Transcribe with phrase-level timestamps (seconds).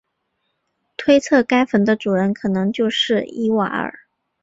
[0.97, 3.99] 推测该坟的主人可能就是伊瓦尔。